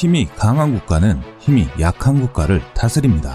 힘이 0.00 0.26
강한 0.34 0.72
국가는 0.72 1.20
힘이 1.40 1.68
약한 1.78 2.22
국가를 2.22 2.62
다스립니다. 2.72 3.34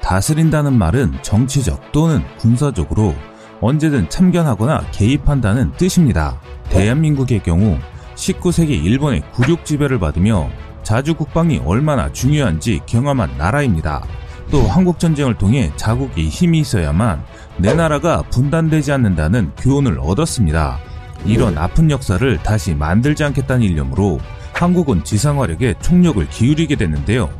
다스린다는 0.00 0.78
말은 0.78 1.18
정치적 1.20 1.92
또는 1.92 2.22
군사적으로 2.38 3.14
언제든 3.60 4.08
참견하거나 4.08 4.86
개입한다는 4.92 5.72
뜻입니다. 5.72 6.40
대한민국의 6.70 7.42
경우 7.42 7.76
19세기 8.14 8.82
일본의 8.82 9.24
굴욕 9.32 9.66
지배를 9.66 9.98
받으며 9.98 10.48
자주 10.82 11.12
국방이 11.12 11.60
얼마나 11.66 12.10
중요한지 12.10 12.80
경험한 12.86 13.36
나라입니다. 13.36 14.02
또 14.50 14.62
한국전쟁을 14.62 15.36
통해 15.36 15.70
자국이 15.76 16.30
힘이 16.30 16.60
있어야만 16.60 17.22
내 17.58 17.74
나라가 17.74 18.22
분단되지 18.22 18.90
않는다는 18.90 19.52
교훈을 19.58 19.98
얻었습니다. 20.00 20.78
이런 21.26 21.58
아픈 21.58 21.90
역사를 21.90 22.42
다시 22.42 22.74
만들지 22.74 23.22
않겠다는 23.22 23.62
일념으로 23.62 24.18
한국은 24.52 25.04
지상화력에 25.04 25.74
총력을 25.80 26.28
기울이게 26.28 26.76
됐는데요. 26.76 27.30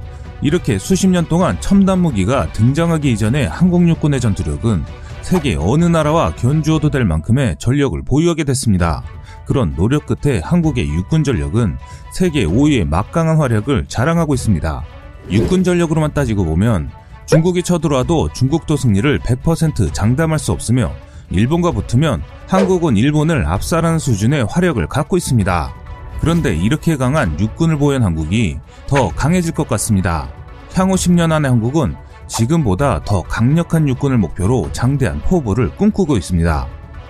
이렇게 0.42 0.78
수십 0.78 1.08
년 1.08 1.26
동안 1.26 1.60
첨단 1.60 1.98
무기가 2.00 2.50
등장하기 2.52 3.12
이전에 3.12 3.46
한국 3.46 3.86
육군의 3.88 4.20
전투력은 4.20 4.84
세계 5.22 5.54
어느 5.54 5.84
나라와 5.84 6.34
견주어도 6.34 6.90
될 6.90 7.04
만큼의 7.04 7.56
전력을 7.58 8.00
보유하게 8.02 8.44
됐습니다. 8.44 9.02
그런 9.46 9.74
노력 9.74 10.06
끝에 10.06 10.40
한국의 10.40 10.88
육군 10.88 11.24
전력은 11.24 11.76
세계 12.12 12.46
5위의 12.46 12.86
막강한 12.86 13.36
화력을 13.36 13.84
자랑하고 13.86 14.34
있습니다. 14.34 14.84
육군 15.30 15.62
전력으로만 15.62 16.14
따지고 16.14 16.44
보면 16.44 16.90
중국이 17.26 17.62
쳐들어와도 17.62 18.32
중국도 18.32 18.76
승리를 18.76 19.18
100% 19.20 19.92
장담할 19.92 20.38
수 20.38 20.52
없으며 20.52 20.92
일본과 21.30 21.70
붙으면 21.70 22.22
한국은 22.48 22.96
일본을 22.96 23.46
압살하는 23.46 23.98
수준의 23.98 24.46
화력을 24.48 24.84
갖고 24.88 25.16
있습니다. 25.16 25.79
그런데 26.20 26.54
이렇게 26.54 26.96
강한 26.96 27.38
육군을 27.40 27.78
보유한 27.78 28.02
한국이 28.02 28.58
더 28.86 29.08
강해질 29.08 29.52
것 29.52 29.66
같습니다. 29.68 30.28
향후 30.74 30.94
10년 30.94 31.32
안에 31.32 31.48
한국은 31.48 31.96
지금보다 32.26 33.02
더 33.04 33.22
강력한 33.22 33.88
육군을 33.88 34.18
목표로 34.18 34.70
장대한 34.72 35.20
포부를 35.22 35.70
꿈꾸고 35.76 36.16
있습니다. 36.16 36.66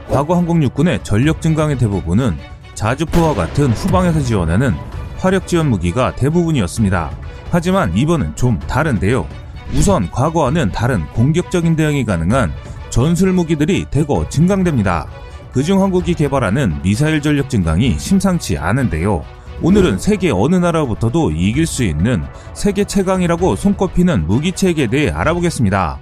과거 0.09 0.37
한국 0.37 0.63
육군의 0.63 1.05
전력 1.05 1.43
증강의 1.43 1.79
대부분은 1.79 2.37
자주포와 2.75 3.35
같은 3.35 3.73
후방에서 3.73 4.21
지원하는 4.21 4.75
화력 5.19 5.47
지원 5.47 5.69
무기가 5.69 6.15
대부분이었습니다. 6.17 7.11
하지만 7.51 7.95
이번은 7.97 8.35
좀 8.37 8.59
다른데요. 8.61 9.27
우선 9.75 10.11
과거와는 10.11 10.73
다른 10.73 11.07
공격적인 11.09 11.77
대응이 11.77 12.05
가능한 12.05 12.53
전술 12.89 13.33
무기들이 13.33 13.87
대거 13.91 14.29
증강됩니다. 14.31 15.07
그중 15.53 15.83
한국이 15.83 16.15
개발하는 16.15 16.81
미사일 16.83 17.21
전력 17.21 17.51
증강이 17.51 17.99
심상치 17.99 18.57
않은데요. 18.57 19.25
오늘은 19.63 19.99
세계 19.99 20.31
어느 20.31 20.57
나라부터도 20.57 21.33
이길 21.33 21.67
수 21.67 21.85
있는 21.85 22.23
세계 22.55 22.85
최강이라고 22.85 23.57
손꼽히는 23.57 24.27
무기체계에 24.27 24.87
대해 24.87 25.11
알아보겠습니다. 25.11 25.99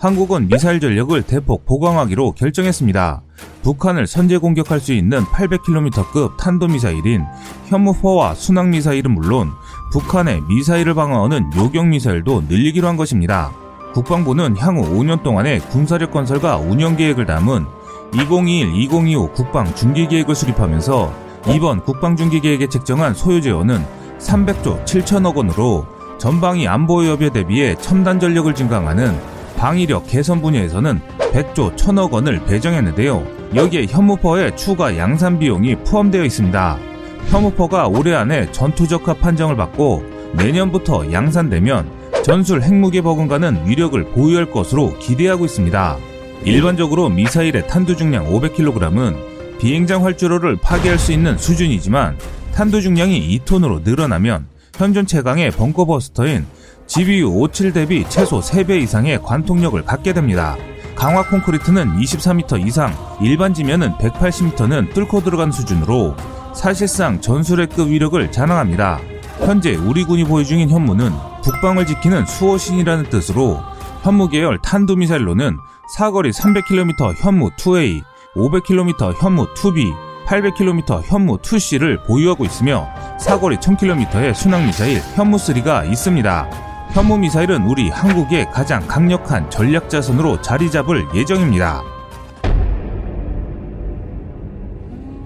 한국은 0.00 0.48
미사일 0.48 0.80
전력을 0.80 1.22
대폭 1.24 1.66
보강하기로 1.66 2.32
결정했습니다. 2.32 3.22
북한을 3.62 4.06
선제 4.06 4.38
공격할 4.38 4.80
수 4.80 4.94
있는 4.94 5.22
800km급 5.24 6.38
탄도미사일인 6.38 7.26
현무포와 7.66 8.34
순항미사일은 8.34 9.10
물론 9.10 9.50
북한의 9.90 10.42
미사일을 10.42 10.94
방어하는 10.94 11.50
요격미사일도 11.56 12.44
늘리기로 12.48 12.86
한 12.86 12.96
것입니다. 12.96 13.50
국방부는 13.92 14.56
향후 14.56 14.82
5년 14.82 15.22
동안의 15.24 15.60
군사력 15.60 16.12
건설과 16.12 16.58
운영 16.58 16.96
계획을 16.96 17.26
담은 17.26 17.66
2021-2025 18.12 19.32
국방 19.32 19.74
중기 19.74 20.06
계획을 20.06 20.34
수립하면서 20.34 21.12
이번 21.54 21.82
국방 21.84 22.16
중기 22.16 22.40
계획에 22.40 22.68
책정한 22.68 23.14
소요 23.14 23.40
재원은 23.40 23.84
300조 24.18 24.84
7천억 24.84 25.36
원으로 25.36 25.86
전방위 26.18 26.68
안보 26.68 26.98
위협에 26.98 27.30
대비해 27.30 27.74
첨단 27.76 28.20
전력을 28.20 28.54
증강하는 28.54 29.18
방위력 29.56 30.06
개선 30.06 30.40
분야에서는 30.40 31.00
100조 31.32 31.76
1000억 31.76 32.12
원을 32.12 32.44
배정했는데요. 32.44 33.24
여기에 33.54 33.86
현무퍼의 33.86 34.56
추가 34.56 34.96
양산 34.96 35.38
비용이 35.38 35.76
포함되어 35.76 36.24
있습니다. 36.24 36.89
현무퍼가 37.28 37.88
올해 37.88 38.14
안에 38.14 38.50
전투적합 38.52 39.20
판정을 39.20 39.56
받고 39.56 40.04
내년부터 40.34 41.12
양산되면 41.12 42.00
전술 42.24 42.62
핵무기 42.62 43.02
버금가는 43.02 43.66
위력을 43.66 44.02
보유할 44.10 44.50
것으로 44.50 44.98
기대하고 44.98 45.44
있습니다. 45.44 45.96
일반적으로 46.44 47.08
미사일의 47.08 47.68
탄두 47.68 47.96
중량 47.96 48.30
500kg은 48.30 49.58
비행장 49.58 50.04
활주로를 50.04 50.56
파괴할 50.56 50.98
수 50.98 51.12
있는 51.12 51.36
수준이지만 51.36 52.16
탄두 52.54 52.80
중량이 52.80 53.38
2톤으로 53.38 53.82
늘어나면 53.82 54.46
현존 54.76 55.06
최강의 55.06 55.50
벙커버스터인 55.52 56.46
GBU-57 56.86 57.74
대비 57.74 58.04
최소 58.08 58.40
3배 58.40 58.80
이상의 58.82 59.22
관통력을 59.22 59.80
갖게 59.84 60.12
됩니다. 60.12 60.56
강화 60.96 61.22
콘크리트는 61.22 61.98
24m 61.98 62.66
이상, 62.66 62.92
일반 63.22 63.54
지면은 63.54 63.92
180m는 63.92 64.92
뚫고 64.92 65.22
들어간 65.22 65.52
수준으로 65.52 66.16
사실상 66.54 67.20
전술핵급 67.20 67.88
위력을 67.88 68.30
자랑합니다. 68.30 69.00
현재 69.38 69.74
우리 69.74 70.04
군이 70.04 70.24
보유 70.24 70.44
중인 70.44 70.68
현무는 70.68 71.12
북방을 71.42 71.86
지키는 71.86 72.26
수호신이라는 72.26 73.04
뜻으로 73.10 73.60
현무 74.02 74.28
계열 74.28 74.58
탄도미사일로는 74.58 75.58
사거리 75.96 76.30
300km 76.30 77.14
현무 77.16 77.50
2A, 77.50 78.02
500km 78.36 79.14
현무 79.20 79.46
2B, 79.54 79.92
800km 80.26 81.02
현무 81.04 81.38
2C를 81.38 82.06
보유하고 82.06 82.44
있으며 82.44 82.88
사거리 83.18 83.56
1000km의 83.56 84.34
순항미사일 84.34 85.00
현무 85.14 85.36
3가 85.36 85.90
있습니다. 85.90 86.50
현무 86.92 87.18
미사일은 87.18 87.64
우리 87.64 87.88
한국의 87.88 88.50
가장 88.52 88.86
강력한 88.86 89.48
전략 89.50 89.88
자산으로 89.88 90.40
자리 90.42 90.70
잡을 90.70 91.06
예정입니다. 91.14 91.82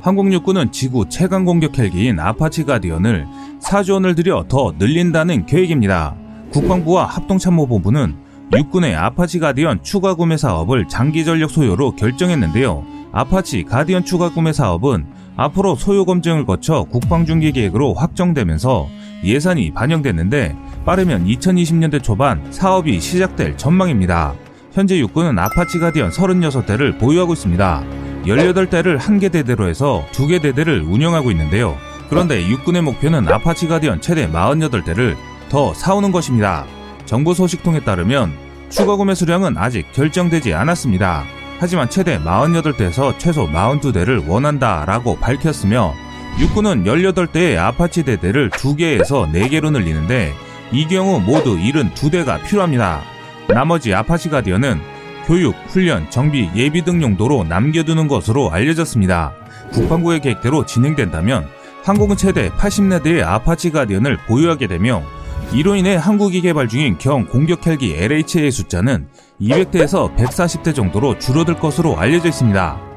한국 0.05 0.31
육군은 0.31 0.71
지구 0.71 1.09
최강 1.09 1.47
공격 1.47 1.79
헬기인 1.79 2.21
아파치 2.21 2.65
가디언을 2.65 3.27
4조 3.63 3.95
원을 3.95 4.15
들여 4.15 4.45
더 4.51 4.75
늘린다는 4.79 5.47
계획입니다. 5.47 6.15
국방부와 6.53 7.07
합동참모본부는 7.07 8.15
육군의 8.55 8.95
아파치 8.97 9.39
가디언 9.39 9.83
추가 9.83 10.13
구매 10.15 10.37
사업을 10.37 10.89
장기 10.89 11.25
전력 11.25 11.49
소요로 11.49 11.93
결정했는데요. 11.93 12.85
아파치 13.13 13.63
가디언 13.63 14.05
추가 14.05 14.29
구매 14.29 14.53
사업은 14.53 15.07
앞으로 15.37 15.75
소요 15.75 16.05
검증을 16.05 16.45
거쳐 16.45 16.85
국방중기 16.85 17.53
계획으로 17.53 17.95
확정되면서 17.95 18.87
예산이 19.25 19.73
반영됐는데 19.73 20.55
빠르면 20.85 21.25
2020년대 21.25 22.03
초반 22.03 22.53
사업이 22.53 23.01
시작될 23.01 23.57
전망입니다. 23.57 24.35
현재 24.75 24.99
육군은 24.99 25.39
아파치 25.39 25.79
가디언 25.79 26.11
36대를 26.11 26.99
보유하고 26.99 27.33
있습니다. 27.33 28.04
18대를 28.27 28.99
한 28.99 29.19
개 29.19 29.29
대대로 29.29 29.69
해서 29.69 30.07
두 30.13 30.27
개 30.29 30.39
대대를 30.39 30.83
운영하고 30.83 31.31
있는데요. 31.31 31.77
그런데 32.09 32.47
육군의 32.49 32.83
목표는 32.83 33.29
아파치 33.29 33.69
가디언 33.69 34.01
최대 34.01 34.29
48대를 34.31 35.17
더 35.49 35.73
사오는 35.75 36.11
것입니다. 36.13 36.65
정부 37.07 37.35
소식통에 37.35 37.81
따르면 37.81 38.33
추가 38.71 38.97
구매 38.97 39.15
수량은 39.15 39.57
아직 39.57 39.91
결정되지 39.93 40.55
않았습니다. 40.55 41.25
하지만 41.59 41.89
최대 41.89 42.19
48대에서 42.19 43.19
최소 43.19 43.47
42대를 43.49 44.27
원한다라고 44.29 45.17
밝혔으며 45.19 45.95
육군은 46.41 46.85
18대의 46.85 47.59
아파치 47.59 48.03
대대를 48.03 48.51
2개에서 48.51 49.31
4개로 49.33 49.71
늘리는데 49.71 50.35
이 50.73 50.87
경우 50.89 51.21
모두 51.21 51.57
72대가 51.57 52.43
필요합니다. 52.45 53.03
나머지 53.49 53.95
아파치 53.95 54.29
가디언은 54.31 54.81
교육, 55.27 55.55
훈련, 55.69 56.09
정비, 56.11 56.51
예비 56.55 56.83
등 56.83 57.03
용도로 57.03 57.45
남겨두는 57.45 58.09
것으로 58.09 58.51
알려졌습니다. 58.51 59.33
국방부의 59.73 60.21
계획대로 60.21 60.67
진행된다면 60.67 61.47
한국은 61.83 62.17
최대 62.17 62.51
84대의 62.51 63.23
아파치 63.23 63.71
가디언을 63.71 64.19
보유하게 64.27 64.67
되며 64.67 65.03
이로 65.53 65.77
인해 65.77 65.97
한국이 65.97 66.41
개발 66.41 66.69
중인 66.69 66.99
경 66.99 67.27
공격 67.27 67.67
헬기 67.67 67.95
LHA의 67.95 68.51
숫자는 68.51 69.09
200대에서 69.41 70.15
140대 70.17 70.75
정도로 70.75 71.19
줄어들 71.19 71.55
것으로 71.55 71.99
알려져 71.99 72.29
있습니다. 72.29 72.94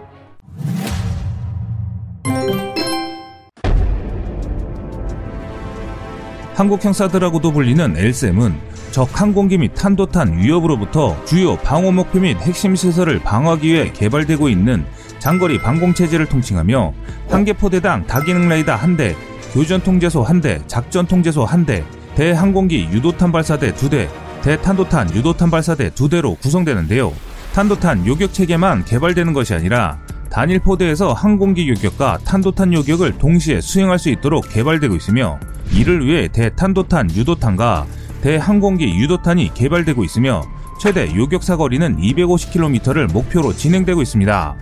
한국 6.57 6.83
형사들하고도 6.83 7.51
불리는 7.51 7.95
엘셈은 7.95 8.55
적 8.89 9.21
항공기 9.21 9.59
및 9.59 9.75
탄도탄 9.75 10.39
위협으로부터 10.39 11.23
주요 11.23 11.55
방어 11.57 11.91
목표 11.91 12.19
및 12.19 12.35
핵심 12.41 12.75
시설을 12.75 13.19
방어하기 13.19 13.71
위해 13.71 13.93
개발되고 13.93 14.49
있는 14.49 14.83
장거리 15.19 15.61
방공 15.61 15.93
체제를 15.93 16.25
통칭하며 16.25 16.93
한 17.29 17.45
개 17.45 17.53
포대당 17.53 18.07
다기능 18.07 18.49
레이더 18.49 18.73
한 18.73 18.97
대, 18.97 19.15
교전 19.53 19.83
통제소 19.83 20.23
한 20.23 20.41
대, 20.41 20.59
작전 20.65 21.05
통제소 21.05 21.45
한 21.45 21.63
대, 21.63 21.83
대항공기 22.15 22.89
유도탄 22.91 23.31
발사대 23.31 23.75
두 23.75 23.87
대, 23.87 24.09
대탄도탄 24.41 25.13
유도탄 25.13 25.51
발사대 25.51 25.91
두 25.91 26.09
대로 26.09 26.33
구성되는데요. 26.41 27.13
탄도탄 27.53 28.07
요격 28.07 28.33
체계만 28.33 28.83
개발되는 28.85 29.31
것이 29.33 29.53
아니라 29.53 29.99
단일 30.29 30.59
포대에서 30.59 31.13
항공기 31.13 31.67
요격과 31.69 32.19
탄도탄 32.23 32.73
요격을 32.73 33.17
동시에 33.17 33.61
수행할 33.61 33.99
수 33.99 34.09
있도록 34.09 34.49
개발되고 34.49 34.95
있으며 34.95 35.39
이를 35.71 36.05
위해 36.05 36.27
대탄도탄 36.27 37.09
유도탄과 37.15 37.85
대항공기 38.21 38.85
유도탄이 38.99 39.53
개발되고 39.53 40.03
있으며 40.03 40.43
최대 40.79 41.13
요격 41.15 41.43
사거리는 41.43 41.97
250km를 41.97 43.11
목표로 43.11 43.53
진행되고 43.55 44.01
있습니다. 44.01 44.55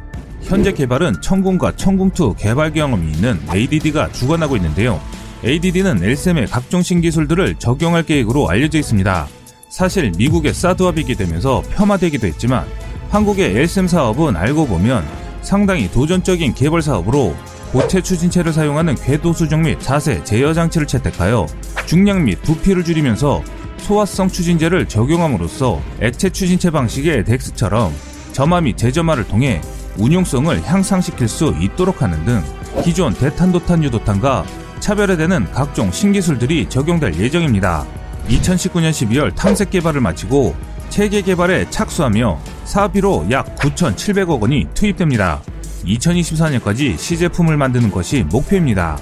현재 0.44 0.72
개발은 0.72 1.22
천궁과 1.22 1.74
천궁2 1.74 2.38
개발 2.38 2.72
경험이 2.72 3.12
있는 3.12 3.40
ADD가 3.54 4.12
주관하고 4.12 4.56
있는데요. 4.58 5.02
ADD는 5.44 6.04
LSM의 6.04 6.48
각종 6.48 6.82
신기술들을 6.82 7.56
적용할 7.56 8.04
계획으로 8.04 8.50
알려져 8.50 8.78
있습니다. 8.80 9.28
사실 9.70 10.12
미국의 10.18 10.54
사드업이게 10.54 11.16
되면서 11.16 11.62
폄하되기도 11.76 12.28
했지만 12.28 12.66
한국의 13.10 13.58
LSM 13.58 13.88
사업은 13.88 14.36
알고 14.36 14.68
보면 14.68 15.04
상당히 15.46 15.90
도전적인 15.92 16.56
개발 16.56 16.82
사업으로 16.82 17.36
고체 17.72 18.02
추진체를 18.02 18.52
사용하는 18.52 18.96
궤도 18.96 19.32
수정 19.32 19.62
및 19.62 19.80
자세 19.80 20.24
제어 20.24 20.54
장치를 20.54 20.88
채택하여 20.88 21.46
중량 21.86 22.26
및 22.26 22.42
부피를 22.42 22.84
줄이면서 22.84 23.44
소화성 23.78 24.28
추진제를 24.28 24.88
적용함으로써 24.88 25.80
액체 26.02 26.32
추진체 26.32 26.72
방식의 26.72 27.26
덱스처럼 27.26 27.94
점화 28.32 28.60
및 28.62 28.76
재점화를 28.76 29.28
통해 29.28 29.62
운용성을 29.98 30.64
향상시킬 30.68 31.28
수 31.28 31.54
있도록 31.62 32.02
하는 32.02 32.26
등 32.26 32.44
기존 32.84 33.14
대탄도탄 33.14 33.84
유도탄과 33.84 34.46
차별화되는 34.80 35.52
각종 35.52 35.92
신기술들이 35.92 36.68
적용될 36.68 37.20
예정입니다. 37.20 37.86
2019년 38.30 38.90
12월 38.90 39.36
탐색 39.36 39.70
개발을 39.70 40.02
마치고 40.02 40.56
체계 40.90 41.22
개발에 41.22 41.70
착수하며 41.70 42.55
사업비로 42.66 43.28
약 43.32 43.56
9,700억 43.56 44.42
원이 44.42 44.68
투입됩니다. 44.74 45.42
2024년까지 45.86 46.98
시제품을 46.98 47.58
만드는 47.58 47.92
것이 47.92 48.24
목표입니다. 48.24 48.98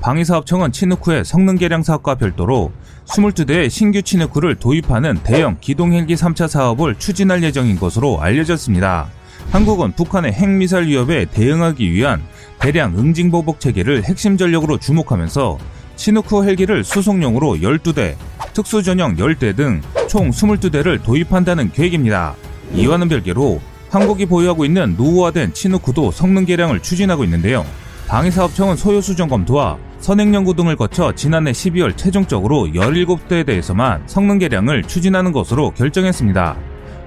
방위사업청은 0.00 0.70
치누크의 0.70 1.24
성능 1.24 1.56
개량 1.56 1.82
사업과 1.82 2.14
별도로 2.14 2.70
22대의 3.06 3.68
신규 3.68 4.02
치누크를 4.02 4.54
도입하는 4.54 5.18
대형 5.24 5.56
기동 5.60 5.92
헬기 5.92 6.14
3차 6.14 6.46
사업을 6.46 6.94
추진할 6.94 7.42
예정인 7.42 7.76
것으로 7.76 8.20
알려졌습니다. 8.20 9.08
한국은 9.50 9.92
북한의 9.92 10.32
핵미사일 10.32 10.86
위협에 10.86 11.26
대응하기 11.26 11.90
위한 11.90 12.22
대량 12.60 12.96
응징 12.96 13.32
보복 13.32 13.58
체계를 13.58 14.04
핵심 14.04 14.36
전력으로 14.36 14.78
주목하면서 14.78 15.58
치누크 15.96 16.44
헬기를 16.44 16.84
수송용으로 16.84 17.56
12대, 17.56 18.14
특수 18.54 18.82
전용 18.82 19.16
10대 19.16 19.56
등 19.56 19.82
총 20.08 20.30
22대를 20.30 21.02
도입한다는 21.02 21.72
계획입니다. 21.72 22.34
이와는 22.74 23.08
별개로 23.08 23.60
한국이 23.90 24.26
보유하고 24.26 24.64
있는 24.64 24.94
노후화된 24.96 25.52
치누크도 25.52 26.10
성능 26.10 26.44
개량을 26.44 26.80
추진하고 26.80 27.24
있는데요. 27.24 27.64
방위사업청은 28.08 28.76
소요 28.76 29.00
수정 29.00 29.28
검토와 29.28 29.78
선행 29.98 30.34
연구 30.34 30.54
등을 30.54 30.76
거쳐 30.76 31.12
지난해 31.12 31.52
12월 31.52 31.96
최종적으로 31.96 32.66
17대에 32.68 33.44
대해서만 33.44 34.02
성능 34.06 34.38
개량을 34.38 34.84
추진하는 34.84 35.32
것으로 35.32 35.72
결정했습니다. 35.72 36.56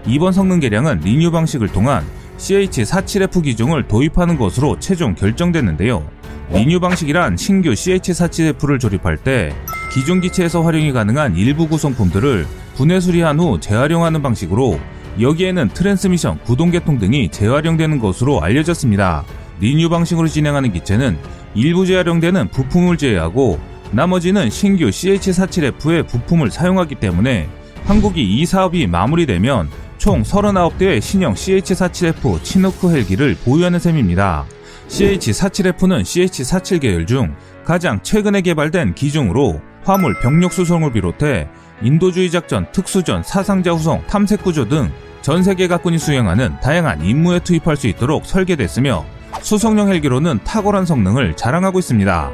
이번 0.07 0.33
성능 0.33 0.59
개량은 0.59 0.99
renew 0.99 1.31
방식을 1.31 1.69
통한 1.69 2.05
CH47F 2.37 3.43
기종을 3.43 3.87
도입하는 3.87 4.37
것으로 4.37 4.79
최종 4.79 5.15
결정됐는데요. 5.15 6.18
renew 6.51 6.79
방식이란 6.79 7.37
신규 7.37 7.69
CH47F를 7.71 8.79
조립할 8.79 9.17
때 9.17 9.53
기존 9.93 10.19
기체에서 10.19 10.63
활용이 10.63 10.91
가능한 10.91 11.35
일부 11.35 11.67
구성품들을 11.67 12.45
분해 12.75 12.99
수리한 12.99 13.39
후 13.39 13.59
재활용하는 13.59 14.21
방식으로 14.21 14.79
여기에는 15.19 15.69
트랜스미션, 15.69 16.39
구동계통 16.39 16.97
등이 16.97 17.29
재활용되는 17.29 17.99
것으로 17.99 18.41
알려졌습니다. 18.41 19.23
리뉴 19.59 19.89
방식으로 19.89 20.27
진행하는 20.27 20.73
기체는 20.73 21.17
일부 21.53 21.85
재활용되는 21.85 22.47
부품을 22.49 22.97
제외하고 22.97 23.59
나머지는 23.91 24.49
신규 24.49 24.85
CH47F의 24.85 26.07
부품을 26.07 26.49
사용하기 26.49 26.95
때문에 26.95 27.47
한국이 27.85 28.23
이 28.23 28.45
사업이 28.45 28.87
마무리되면 28.87 29.69
총 29.97 30.23
39대의 30.23 31.01
신형 31.01 31.33
CH-47F 31.33 32.41
치노크 32.43 32.89
헬기를 32.91 33.35
보유하는 33.43 33.79
셈입니다. 33.79 34.45
CH-47F는 34.89 36.03
CH-47 36.03 36.81
계열 36.81 37.05
중 37.05 37.35
가장 37.63 38.01
최근에 38.03 38.41
개발된 38.41 38.95
기종으로 38.95 39.61
화물 39.83 40.19
병력 40.19 40.51
수송을 40.51 40.91
비롯해 40.91 41.47
인도주의 41.81 42.29
작전, 42.29 42.69
특수전, 42.71 43.23
사상자 43.23 43.71
후송, 43.71 44.05
탐색 44.07 44.43
구조 44.43 44.67
등 44.67 44.91
전 45.21 45.43
세계 45.43 45.67
각군이 45.67 45.97
수행하는 45.99 46.59
다양한 46.61 47.03
임무에 47.03 47.39
투입할 47.41 47.75
수 47.75 47.87
있도록 47.87 48.25
설계됐으며 48.25 49.05
수송용 49.41 49.89
헬기로는 49.89 50.39
탁월한 50.43 50.85
성능을 50.85 51.35
자랑하고 51.35 51.79
있습니다. 51.79 52.31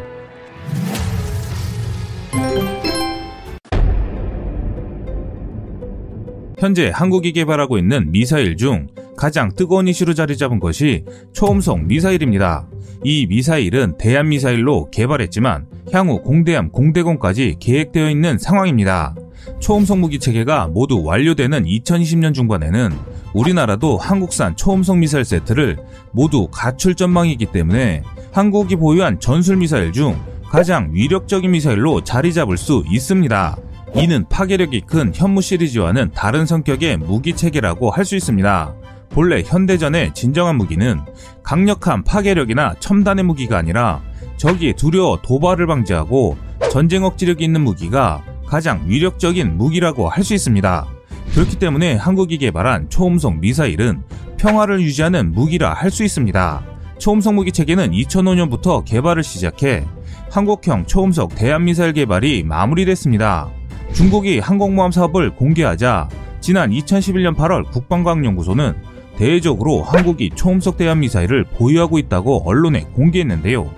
현재 6.57 6.91
한국이 6.93 7.33
개발하고 7.33 7.77
있는 7.77 8.11
미사일 8.11 8.55
중 8.55 8.87
가장 9.17 9.51
뜨거운 9.53 9.87
이슈로 9.87 10.13
자리 10.13 10.37
잡은 10.37 10.59
것이 10.59 11.05
초음속 11.33 11.85
미사일입니다. 11.85 12.67
이 13.03 13.25
미사일은 13.27 13.97
대한 13.97 14.29
미사일로 14.29 14.89
개발했지만 14.91 15.67
향후 15.91 16.21
공대함, 16.21 16.69
공대공까지 16.69 17.57
계획되어 17.59 18.09
있는 18.09 18.37
상황입니다. 18.37 19.15
초음속 19.59 19.99
무기 19.99 20.19
체계가 20.19 20.67
모두 20.67 21.03
완료되는 21.03 21.65
2020년 21.65 22.33
중반에는 22.33 22.91
우리나라도 23.33 23.97
한국산 23.97 24.55
초음속 24.55 24.97
미사일 24.97 25.23
세트를 25.25 25.77
모두 26.11 26.47
갖출 26.51 26.95
전망이기 26.95 27.47
때문에 27.47 28.03
한국이 28.31 28.75
보유한 28.75 29.19
전술 29.19 29.57
미사일 29.57 29.91
중 29.91 30.19
가장 30.49 30.89
위력적인 30.93 31.51
미사일로 31.51 32.03
자리 32.03 32.33
잡을 32.33 32.57
수 32.57 32.83
있습니다. 32.89 33.57
이는 33.95 34.25
파괴력이 34.29 34.81
큰 34.81 35.11
현무 35.13 35.41
시리즈와는 35.41 36.11
다른 36.13 36.45
성격의 36.45 36.97
무기 36.97 37.33
체계라고 37.33 37.91
할 37.91 38.05
수 38.05 38.15
있습니다. 38.15 38.75
본래 39.15 39.41
현대전의 39.45 40.13
진정한 40.13 40.57
무기는 40.57 40.99
강력한 41.41 42.03
파괴력이나 42.03 42.75
첨단의 42.81 43.23
무기가 43.23 43.57
아니라 43.57 44.01
적이 44.35 44.73
두려워 44.73 45.21
도발을 45.21 45.67
방지하고 45.67 46.35
전쟁 46.69 47.05
억지력이 47.05 47.41
있는 47.45 47.61
무기가 47.61 48.21
가장 48.45 48.83
위력적인 48.85 49.57
무기라고 49.57 50.09
할 50.09 50.25
수 50.25 50.33
있습니다. 50.33 50.85
그렇기 51.33 51.55
때문에 51.55 51.95
한국이 51.95 52.37
개발한 52.37 52.89
초음속 52.89 53.39
미사일은 53.39 54.03
평화를 54.37 54.81
유지하는 54.81 55.31
무기라 55.31 55.71
할 55.71 55.91
수 55.91 56.03
있습니다. 56.03 56.65
초음속 56.97 57.35
무기 57.35 57.53
체계는 57.53 57.91
2005년부터 57.91 58.83
개발을 58.83 59.23
시작해 59.23 59.85
한국형 60.29 60.87
초음속 60.87 61.35
대한미사일 61.35 61.93
개발이 61.93 62.43
마무리됐습니다. 62.43 63.49
중국이 63.93 64.39
항공모함 64.39 64.91
사업을 64.91 65.35
공개하자 65.37 66.09
지난 66.41 66.71
2011년 66.71 67.33
8월 67.37 67.71
국방과학연구소는 67.71 68.94
대외적으로 69.17 69.81
한국이 69.81 70.31
초음속 70.35 70.77
대한미사일을 70.77 71.45
보유하고 71.45 71.99
있다고 71.99 72.43
언론에 72.45 72.81
공개했는데요. 72.93 73.69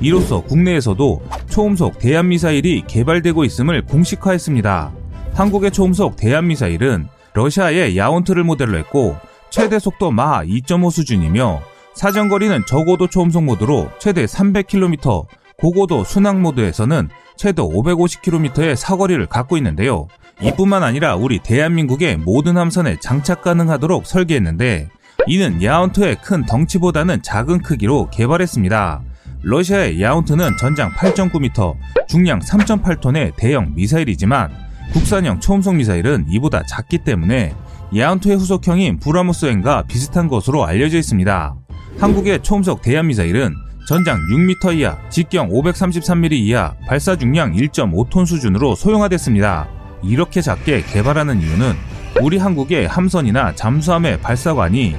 이로써 0.00 0.40
국내에서도 0.42 1.22
초음속 1.48 1.98
대한미사일이 1.98 2.84
개발되고 2.86 3.44
있음을 3.44 3.82
공식화했습니다. 3.86 4.92
한국의 5.32 5.70
초음속 5.70 6.16
대한미사일은 6.16 7.06
러시아의 7.34 7.96
야온트를 7.96 8.44
모델로 8.44 8.78
했고 8.78 9.16
최대 9.50 9.78
속도 9.78 10.10
마2.5 10.10 10.90
수준이며 10.90 11.62
사정거리는 11.94 12.64
저고도 12.66 13.08
초음속 13.08 13.44
모드로 13.44 13.88
최대 13.98 14.24
300km, 14.24 15.26
고고도 15.58 16.04
순항 16.04 16.42
모드에서는 16.42 17.08
최대 17.36 17.62
550km의 17.62 18.76
사거리를 18.76 19.24
갖고 19.26 19.56
있는데요. 19.56 20.08
이뿐만 20.42 20.82
아니라 20.82 21.16
우리 21.16 21.38
대한민국의 21.38 22.18
모든 22.18 22.56
함선에 22.56 22.98
장착 23.00 23.42
가능하도록 23.42 24.06
설계했는데 24.06 24.88
이는 25.26 25.62
야운트의 25.62 26.16
큰 26.22 26.44
덩치보다는 26.44 27.22
작은 27.22 27.62
크기로 27.62 28.10
개발했습니다. 28.10 29.02
러시아의 29.42 30.00
야운트는 30.00 30.56
전장 30.58 30.92
8.9m, 30.92 31.74
중량 32.08 32.40
3.8톤의 32.40 33.36
대형 33.36 33.72
미사일이지만 33.74 34.50
국산형 34.92 35.40
초음속 35.40 35.76
미사일은 35.76 36.26
이보다 36.30 36.62
작기 36.66 36.98
때문에 36.98 37.54
야운트의 37.94 38.36
후속형인 38.36 38.98
브라모스행과 38.98 39.82
비슷한 39.82 40.28
것으로 40.28 40.64
알려져 40.64 40.98
있습니다. 40.98 41.54
한국의 41.98 42.42
초음속 42.42 42.82
대한 42.82 43.06
미사일은 43.06 43.54
전장 43.86 44.18
6m 44.30 44.78
이하, 44.78 44.98
직경 45.10 45.50
533mm 45.50 46.32
이하, 46.32 46.74
발사 46.86 47.16
중량 47.16 47.52
1.5톤 47.52 48.26
수준으로 48.26 48.74
소형화됐습니다. 48.74 49.68
이렇게 50.06 50.40
작게 50.40 50.82
개발하는 50.82 51.40
이유는 51.40 51.74
우리 52.20 52.38
한국의 52.38 52.86
함선이나 52.86 53.54
잠수함의 53.54 54.20
발사관이 54.20 54.94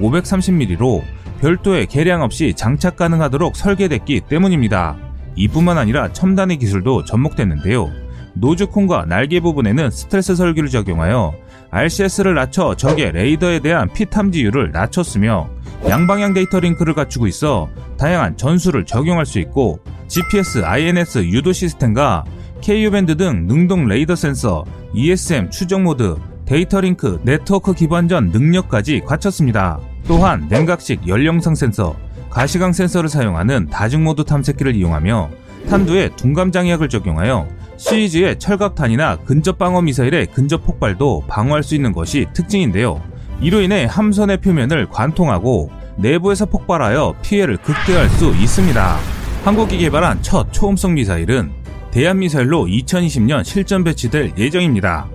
530mm로 0.00 1.02
별도의 1.40 1.86
개량 1.86 2.22
없이 2.22 2.54
장착 2.54 2.96
가능하도록 2.96 3.56
설계됐기 3.56 4.22
때문입니다. 4.28 4.96
이뿐만 5.36 5.78
아니라 5.78 6.12
첨단의 6.12 6.58
기술도 6.58 7.04
접목됐는데요. 7.04 7.90
nose 8.34 8.60
cone과 8.60 9.06
날개 9.06 9.40
부분에는 9.40 9.90
스텔스 9.90 10.36
설계를 10.36 10.68
적용하여 10.68 11.34
RCS를 11.70 12.34
낮춰 12.34 12.74
적의 12.76 13.12
레이더에 13.12 13.60
대한 13.60 13.88
피 13.92 14.06
탐지율을 14.06 14.70
낮췄으며 14.72 15.48
양방향 15.88 16.34
데이터 16.34 16.60
링크를 16.60 16.94
갖추고 16.94 17.26
있어 17.26 17.68
다양한 17.98 18.36
전술을 18.36 18.84
적용할 18.84 19.24
수 19.24 19.38
있고 19.38 19.80
GPS, 20.08 20.64
INS 20.64 21.24
유도 21.26 21.52
시스템과 21.52 22.24
Ku밴드 22.60 23.16
등 23.16 23.46
능동 23.46 23.86
레이더 23.86 24.16
센서, 24.16 24.64
ESM 24.94 25.50
추적 25.50 25.80
모드, 25.82 26.16
데이터 26.44 26.80
링크, 26.80 27.20
네트워크 27.22 27.72
기반전 27.72 28.30
능력까지 28.30 29.02
갖췄습니다. 29.06 29.78
또한 30.06 30.46
냉각식 30.48 31.06
열영상 31.06 31.54
센서, 31.54 31.96
가시광 32.28 32.72
센서를 32.72 33.08
사용하는 33.08 33.68
다중모드 33.70 34.24
탐색기를 34.24 34.76
이용하며 34.76 35.30
탄두에 35.68 36.10
둔감 36.16 36.52
장약을 36.52 36.88
적용하여 36.88 37.48
시리즈의 37.76 38.38
철갑탄이나 38.38 39.16
근접 39.24 39.58
방어 39.58 39.82
미사일의 39.82 40.26
근접 40.26 40.64
폭발도 40.64 41.24
방어할 41.26 41.62
수 41.62 41.74
있는 41.74 41.92
것이 41.92 42.26
특징인데요. 42.32 43.00
이로 43.40 43.60
인해 43.60 43.86
함선의 43.88 44.38
표면을 44.38 44.88
관통하고 44.88 45.70
내부에서 45.96 46.46
폭발하여 46.46 47.14
피해를 47.22 47.56
극대화할 47.56 48.08
수 48.10 48.34
있습니다. 48.34 48.96
한국이 49.44 49.78
개발한 49.78 50.22
첫 50.22 50.52
초음속 50.52 50.92
미사일은 50.92 51.50
대한미사일로 51.90 52.66
2020년 52.66 53.42
실전 53.42 53.82
배치될 53.82 54.34
예정입니다. 54.38 55.08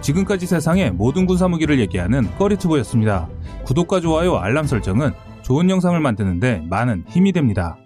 지금까지 0.00 0.46
세상의 0.46 0.92
모든 0.92 1.26
군사무기를 1.26 1.78
얘기하는 1.80 2.34
꺼리투브였습니다. 2.38 3.28
구독과 3.64 4.00
좋아요, 4.00 4.36
알람 4.36 4.64
설정은 4.64 5.12
좋은 5.42 5.68
영상을 5.68 6.00
만드는데 6.00 6.64
많은 6.70 7.04
힘이 7.08 7.32
됩니다. 7.32 7.76